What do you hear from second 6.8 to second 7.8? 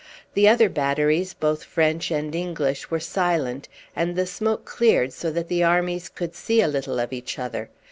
of each other.